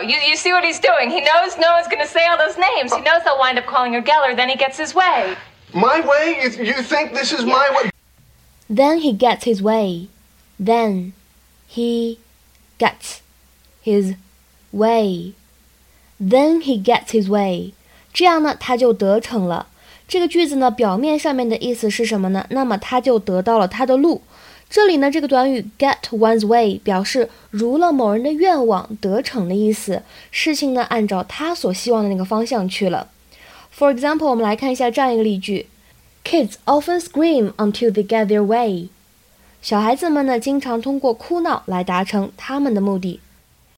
[0.00, 1.10] You, you see what he's doing?
[1.10, 2.92] He knows Noah's going to say all those names.
[2.94, 5.36] He knows they'll wind up calling her Geller, then he gets his way.
[5.74, 6.40] My way?
[6.42, 7.90] You, you think this is my way?
[8.68, 10.08] Then he gets his way.
[10.58, 11.12] Then
[11.68, 12.18] he
[12.78, 13.20] gets
[13.82, 14.14] his
[14.72, 15.34] way.
[16.18, 17.74] Then he gets his way.
[18.12, 19.68] 这样呢，他就得逞了。
[20.08, 22.46] 这个句子呢，表面上面的意思是什么呢？
[22.50, 24.22] 那么他就得到了他的路。
[24.75, 30.03] 这里呢，这个短语 get one's way 表示如了某人的愿望，得逞的意思。
[30.31, 33.07] 事情呢，按照他所希望的那个方向去了。
[33.73, 35.67] For example，我们来看一下这样一个例句
[36.25, 38.89] ：Kids often scream until they get their way。
[39.61, 43.21] 小孩子们呢，经常通过哭闹来达成他们的目的。